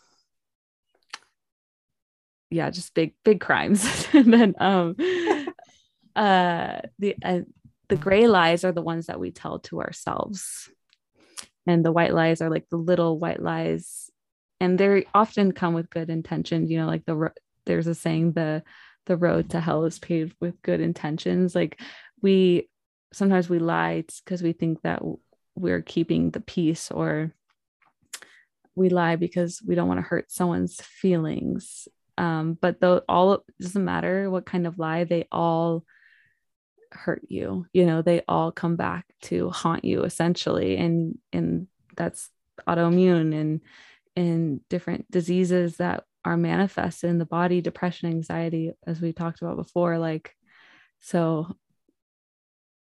[2.52, 4.06] yeah, just big, big crimes.
[4.12, 4.96] and then um
[6.16, 7.40] uh the uh,
[7.88, 10.70] the gray lies are the ones that we tell to ourselves.
[11.66, 14.10] And the white lies are like the little white lies.
[14.60, 17.32] And they often come with good intentions you know like the
[17.66, 18.62] there's a saying the
[19.06, 21.54] the road to hell is paved with good intentions.
[21.54, 21.80] Like
[22.20, 22.68] we
[23.12, 25.02] sometimes we lie because we think that
[25.54, 27.32] we're keeping the peace or
[28.74, 31.88] we lie because we don't want to hurt someone's feelings
[32.18, 35.84] um, but though all doesn't matter what kind of lie they all
[36.90, 37.66] hurt you.
[37.72, 40.76] You know they all come back to haunt you essentially.
[40.76, 42.30] And and that's
[42.66, 43.60] autoimmune and
[44.16, 49.56] and different diseases that are manifested in the body depression anxiety as we talked about
[49.56, 50.36] before like
[51.00, 51.56] so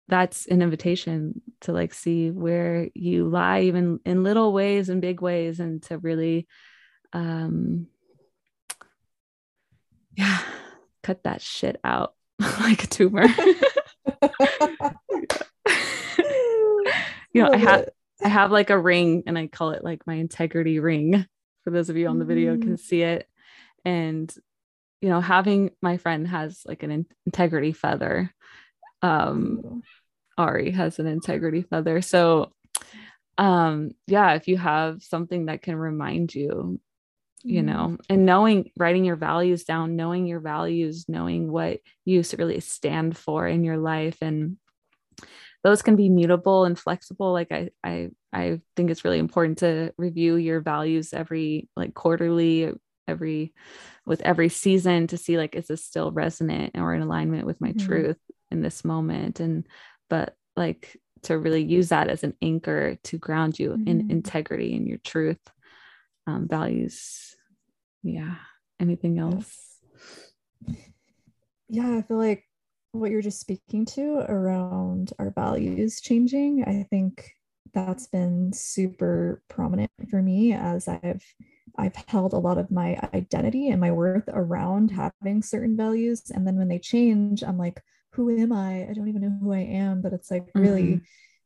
[0.09, 5.21] that's an invitation to like see where you lie even in little ways and big
[5.21, 6.49] ways and to really
[7.13, 7.87] um
[10.17, 10.41] yeah
[11.03, 12.15] cut that shit out
[12.61, 13.27] like a tumor
[17.33, 17.89] you know, I have
[18.23, 21.27] I have like a ring and I call it like my integrity ring.
[21.65, 22.81] For those of you on the video can mm.
[22.81, 23.29] see it.
[23.85, 24.33] And
[25.01, 28.33] you know, having my friend has like an in- integrity feather.
[29.03, 29.83] Um
[30.37, 32.03] Ari has an integrity feather.
[32.03, 32.53] So
[33.39, 36.81] um yeah, if you have something that can remind you
[37.43, 37.99] you know mm.
[38.09, 43.47] and knowing writing your values down knowing your values knowing what you really stand for
[43.47, 44.57] in your life and
[45.63, 49.93] those can be mutable and flexible like i i i think it's really important to
[49.97, 52.73] review your values every like quarterly
[53.09, 53.53] every
[54.07, 57.73] with every season to see like is this still resonant or in alignment with my
[57.73, 57.87] mm-hmm.
[57.87, 58.19] truth
[58.51, 59.67] in this moment and
[60.09, 63.89] but like to really use that as an anchor to ground you mm-hmm.
[63.89, 65.41] in integrity and your truth
[66.27, 67.35] um, values.
[68.03, 68.37] Yeah.
[68.79, 69.79] Anything else?
[71.69, 72.45] Yeah i feel like
[72.93, 77.31] what you're just speaking to around our values changing, I think
[77.73, 81.23] that's been super prominent for me as I've
[81.79, 86.33] I've held a lot of my identity and my worth around having certain values.
[86.35, 87.83] And then when they change I'm like
[88.15, 88.89] who am I?
[88.89, 91.05] I don't even know who I am but it's like really mm-hmm.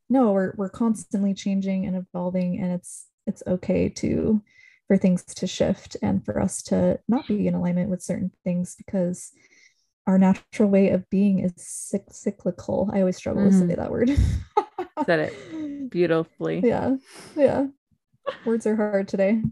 [0.09, 4.43] no we're we're constantly changing and evolving and it's it's okay to
[4.87, 8.75] for things to shift and for us to not be in alignment with certain things
[8.77, 9.33] because
[10.07, 12.91] our natural way of being is cyclical.
[12.93, 13.51] I always struggle mm.
[13.51, 14.11] to say that word.
[15.07, 16.61] Said it beautifully.
[16.63, 16.97] Yeah.
[17.35, 17.67] Yeah.
[18.45, 19.43] Words are hard today.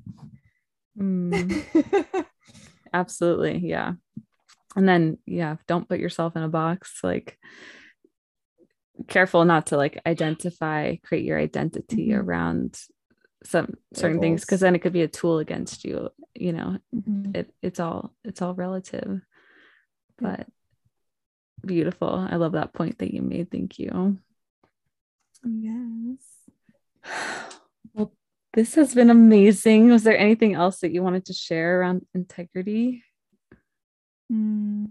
[0.99, 2.27] Mm.
[2.93, 3.59] Absolutely.
[3.59, 3.95] Yeah.
[4.77, 7.01] And then, yeah, don't put yourself in a box.
[7.03, 7.39] Like,
[9.09, 12.21] careful not to like identify, create your identity mm-hmm.
[12.21, 12.79] around
[13.45, 17.33] some certain things because then it could be a tool against you you know mm-hmm.
[17.35, 19.21] it, it's all it's all relative
[20.19, 20.47] but
[21.65, 22.27] beautiful.
[22.31, 23.51] I love that point that you made.
[23.51, 24.19] Thank you.
[25.45, 26.19] Yes.
[27.95, 28.11] Well,
[28.55, 29.91] this has been amazing.
[29.91, 33.05] Was there anything else that you wanted to share around integrity?
[34.33, 34.87] Mm.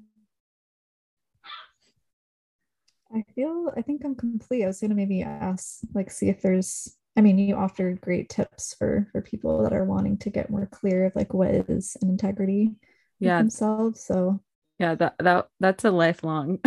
[3.11, 4.63] I feel, I think I'm complete.
[4.63, 8.29] I was going to maybe ask, like, see if there's, I mean, you offered great
[8.29, 11.97] tips for for people that are wanting to get more clear of like what is
[12.01, 12.71] an integrity
[13.19, 13.37] yeah.
[13.39, 14.01] themselves.
[14.01, 14.39] So
[14.81, 16.57] yeah that that that's a lifelong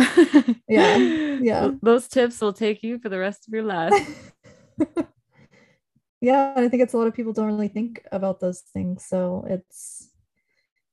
[0.69, 0.95] yeah
[1.41, 4.33] yeah those tips will take you for the rest of your life
[6.21, 9.45] yeah i think it's a lot of people don't really think about those things so
[9.49, 10.09] it's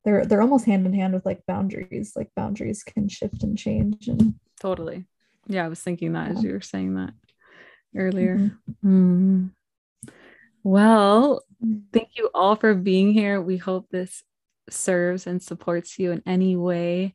[0.04, 4.08] they're they're almost hand in hand with like boundaries like boundaries can shift and change
[4.08, 5.04] and totally
[5.46, 6.36] yeah i was thinking that yeah.
[6.36, 7.14] as you were saying that
[7.96, 8.50] earlier
[8.82, 9.44] mm-hmm.
[9.44, 9.50] mm.
[10.62, 11.82] well mm.
[11.92, 14.22] thank you all for being here we hope this
[14.70, 17.14] serves and supports you in any way.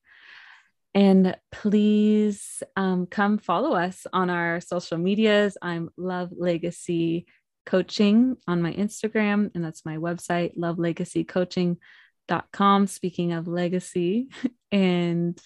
[0.93, 5.57] And please um, come follow us on our social medias.
[5.61, 7.27] I'm Love Legacy
[7.65, 12.87] Coaching on my Instagram, and that's my website, lovelegacycoaching.com.
[12.87, 14.29] Speaking of legacy,
[14.71, 15.39] and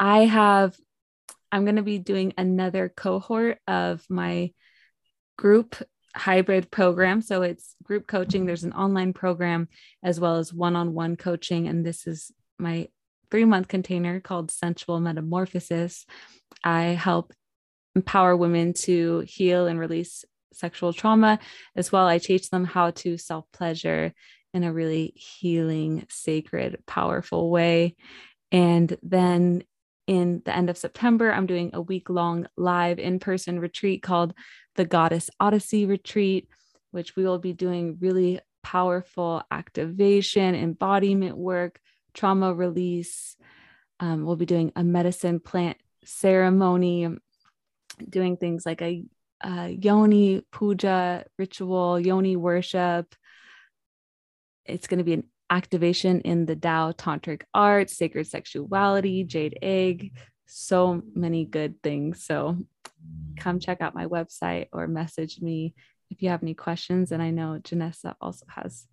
[0.00, 0.74] I have,
[1.50, 4.52] I'm going to be doing another cohort of my
[5.36, 5.76] group
[6.14, 7.22] hybrid program.
[7.22, 8.44] So it's group coaching.
[8.44, 9.68] There's an online program
[10.02, 11.68] as well as one on one coaching.
[11.68, 12.88] And this is my
[13.30, 16.06] three month container called Sensual Metamorphosis.
[16.64, 17.32] I help
[17.94, 21.38] empower women to heal and release sexual trauma
[21.76, 22.06] as well.
[22.06, 24.12] I teach them how to self pleasure
[24.54, 27.96] in a really healing, sacred, powerful way.
[28.50, 29.62] And then
[30.08, 34.32] in the end of September, I'm doing a week long live in person retreat called
[34.74, 36.48] the Goddess Odyssey Retreat,
[36.92, 41.78] which we will be doing really powerful activation, embodiment work,
[42.14, 43.36] trauma release.
[44.00, 47.08] Um, we'll be doing a medicine plant ceremony,
[48.08, 49.04] doing things like a,
[49.42, 53.14] a yoni puja ritual, yoni worship.
[54.64, 60.12] It's going to be an activation in the Tao tantric art, sacred sexuality, jade egg,
[60.46, 62.24] so many good things.
[62.24, 62.58] So
[63.38, 65.74] come check out my website or message me
[66.10, 67.12] if you have any questions.
[67.12, 68.86] And I know Janessa also has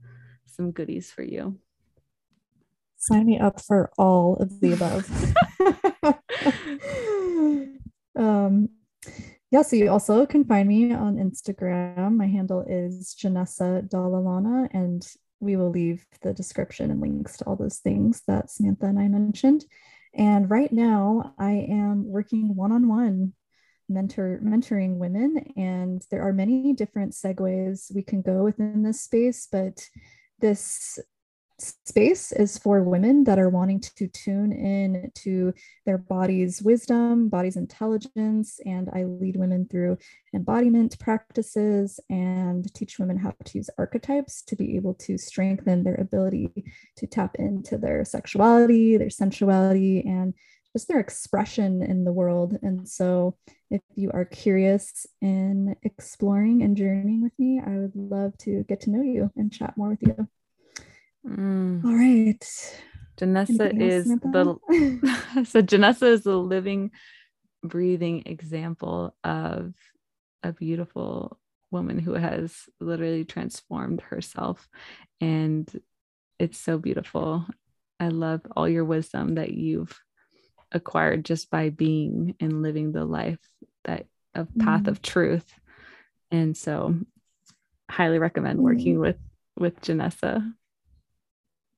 [0.45, 1.60] some goodies for you.
[2.97, 5.10] Sign me up for all of the above.
[8.18, 8.70] um,
[9.51, 12.16] yeah, so you also can find me on Instagram.
[12.16, 15.06] My handle is Janessa Dalalana, and
[15.40, 19.08] we will leave the description and links to all those things that Samantha and I
[19.08, 19.66] mentioned.
[20.14, 23.34] And right now, I am working one on one
[23.88, 29.48] mentor mentoring women and there are many different segues we can go within this space
[29.52, 29.88] but
[30.40, 30.98] this
[31.60, 35.53] space is for women that are wanting to tune in to
[35.86, 38.60] their body's wisdom, body's intelligence.
[38.66, 39.97] And I lead women through
[40.34, 45.95] embodiment practices and teach women how to use archetypes to be able to strengthen their
[45.95, 46.51] ability
[46.97, 50.34] to tap into their sexuality, their sensuality, and
[50.74, 52.58] just their expression in the world.
[52.62, 53.38] And so,
[53.72, 58.82] if you are curious in exploring and journeying with me, I would love to get
[58.82, 60.28] to know you and chat more with you.
[61.28, 61.84] Mm.
[61.84, 62.82] All right.
[63.18, 64.58] Janessa is the
[65.46, 66.92] so Janessa is the living,
[67.64, 69.74] breathing example of
[70.44, 71.40] a beautiful
[71.72, 74.68] woman who has literally transformed herself.
[75.22, 75.70] And
[76.40, 77.46] it's so beautiful.
[78.00, 79.98] I love all your wisdom that you've
[80.72, 83.40] acquired just by being and living the life
[83.86, 84.88] that of path mm.
[84.90, 85.52] of truth.
[86.32, 86.96] And so
[87.90, 89.02] highly recommend working mm.
[89.02, 89.18] with
[89.58, 90.54] with Janessa.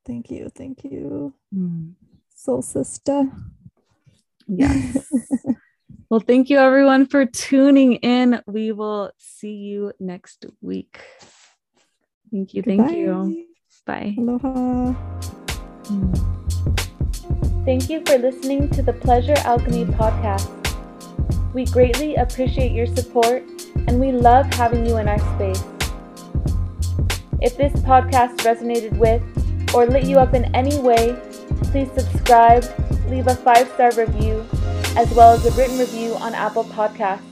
[0.08, 0.48] Thank you.
[0.48, 1.34] Thank you.
[1.54, 1.92] Mm.
[2.34, 3.30] Soul sister.
[4.46, 5.06] Yes.
[6.08, 8.40] well, thank you everyone for tuning in.
[8.46, 10.98] We will see you next week.
[12.32, 12.62] Thank you.
[12.62, 12.84] Goodbye.
[12.84, 13.46] Thank you.
[13.84, 14.14] Bye.
[14.16, 14.94] Aloha.
[17.66, 20.48] Thank you for listening to the Pleasure Alchemy podcast.
[21.52, 23.42] We greatly appreciate your support
[23.86, 25.62] and we love having you in our space.
[27.42, 29.22] If this podcast resonated with
[29.74, 31.16] or lit you up in any way,
[31.64, 32.64] please subscribe,
[33.08, 34.44] leave a five star review,
[34.96, 37.22] as well as a written review on Apple Podcasts.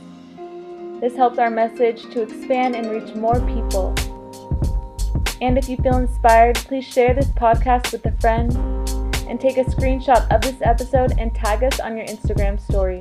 [1.00, 3.94] This helps our message to expand and reach more people.
[5.40, 8.52] And if you feel inspired, please share this podcast with a friend
[9.28, 12.98] and take a screenshot of this episode and tag us on your Instagram story.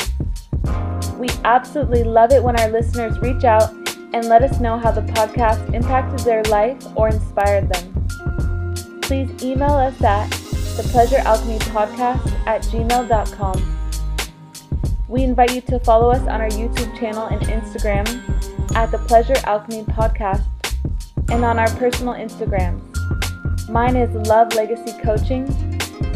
[1.17, 3.71] We absolutely love it when our listeners reach out
[4.13, 7.94] and let us know how the podcast impacted their life or inspired them
[9.05, 13.77] please email us at thepleasurealchemypodcast at gmail.com.
[15.07, 18.07] We invite you to follow us on our YouTube channel and Instagram
[18.75, 20.43] at The Pleasure Alchemy Podcast
[21.29, 22.81] and on our personal Instagrams.
[23.69, 25.43] Mine is Love Legacy Coaching,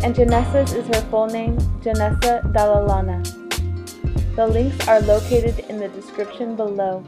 [0.04, 3.24] and Janessa's is her full name, Janessa Dalalana.
[4.36, 7.06] The links are located in the description below.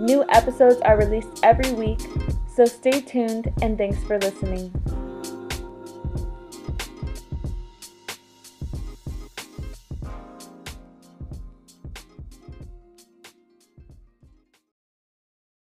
[0.00, 2.00] New episodes are released every week
[2.56, 4.72] so stay tuned and thanks for listening.